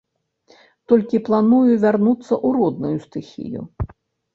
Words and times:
Толькі 0.93 1.21
планую 1.29 1.61
вярнуцца 1.85 2.25
ў 2.45 2.47
родную 2.59 2.95
стыхію. 3.09 3.61